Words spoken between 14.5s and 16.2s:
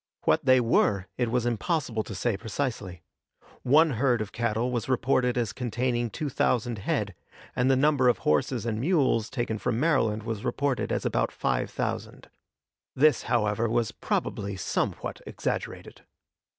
somewhat exaggerated.